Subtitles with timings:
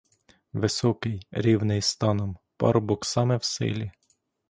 [0.53, 3.91] Високий, рівний станом, парубок саме в силі.